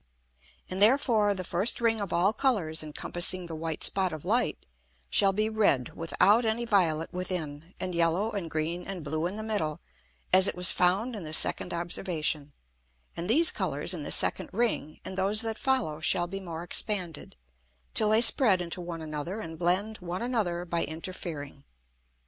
[0.67, 4.65] And therefore the first Ring of all Colours encompassing the white Spot of Light
[5.11, 9.43] shall be red without any violet within, and yellow, and green, and blue in the
[9.43, 9.79] middle,
[10.33, 12.51] as it was found in the second Observation;
[13.15, 17.35] and these Colours in the second Ring, and those that follow, shall be more expanded,
[17.93, 21.63] till they spread into one another, and blend one another by interfering.